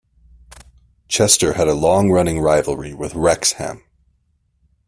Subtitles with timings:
[1.07, 3.83] Chester had a long-running rivalry with Wrexham.